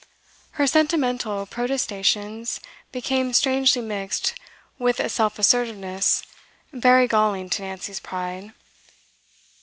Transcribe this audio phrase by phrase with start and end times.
[0.53, 2.59] Her sentimental protestations
[2.91, 4.33] became strangely mixed
[4.79, 6.23] with a self assertiveness
[6.73, 8.51] very galling to Nancy's pride.